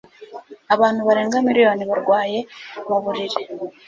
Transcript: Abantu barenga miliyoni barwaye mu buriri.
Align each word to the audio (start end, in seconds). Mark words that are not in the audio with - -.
Abantu 0.73 0.99
barenga 1.07 1.37
miliyoni 1.47 1.83
barwaye 1.89 2.39
mu 2.87 2.97
buriri. 3.03 3.41